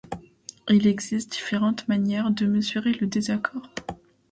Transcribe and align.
Il 0.67 0.87
existe 0.87 1.31
différentes 1.31 1.87
manières 1.87 2.31
de 2.31 2.47
mesurer 2.47 2.93
le 2.93 3.05
désaccord. 3.05 3.69